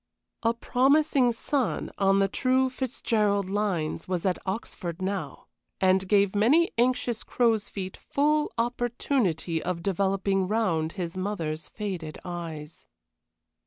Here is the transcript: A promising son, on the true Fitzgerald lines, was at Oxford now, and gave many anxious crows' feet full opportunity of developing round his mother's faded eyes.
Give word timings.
A 0.41 0.55
promising 0.55 1.31
son, 1.31 1.91
on 1.99 2.17
the 2.17 2.27
true 2.27 2.71
Fitzgerald 2.71 3.47
lines, 3.51 4.07
was 4.07 4.25
at 4.25 4.39
Oxford 4.47 4.99
now, 4.99 5.45
and 5.79 6.07
gave 6.09 6.35
many 6.35 6.71
anxious 6.75 7.23
crows' 7.23 7.69
feet 7.69 7.97
full 7.97 8.51
opportunity 8.57 9.61
of 9.61 9.83
developing 9.83 10.47
round 10.47 10.93
his 10.93 11.15
mother's 11.15 11.69
faded 11.69 12.17
eyes. 12.25 12.87